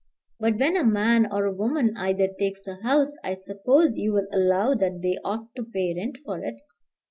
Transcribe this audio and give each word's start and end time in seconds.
"But 0.39 0.57
when 0.57 0.75
a 0.77 0.83
man, 0.83 1.31
or 1.31 1.45
a 1.45 1.53
woman 1.53 1.95
either, 1.95 2.27
takes 2.27 2.65
a 2.65 2.77
house, 2.81 3.17
I 3.23 3.35
suppose 3.35 3.97
you 3.99 4.13
will 4.13 4.27
allow 4.33 4.73
that 4.73 5.01
they 5.03 5.19
ought 5.23 5.53
to 5.55 5.63
pay 5.63 5.93
rent 5.95 6.17
for 6.25 6.39
it." 6.43 6.55